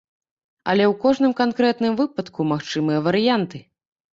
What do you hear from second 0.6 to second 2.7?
Але ў кожным канкрэтным выпадку